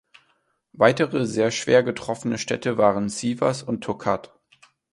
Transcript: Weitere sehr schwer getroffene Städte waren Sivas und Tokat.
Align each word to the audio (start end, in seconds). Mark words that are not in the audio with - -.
Weitere 0.73 1.27
sehr 1.27 1.51
schwer 1.51 1.83
getroffene 1.83 2.39
Städte 2.39 2.79
waren 2.79 3.07
Sivas 3.07 3.61
und 3.61 3.83
Tokat. 3.83 4.33